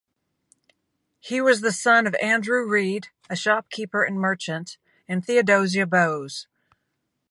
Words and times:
He 1.19 1.41
was 1.41 1.61
the 1.61 1.71
son 1.71 2.07
of 2.07 2.15
Andrew 2.15 2.67
Reed, 2.67 3.09
a 3.29 3.35
shopkeeper 3.35 4.01
and 4.03 4.19
merchant, 4.19 4.77
and 5.07 5.23
Theodosia 5.23 5.85
Bowes. 5.85 6.47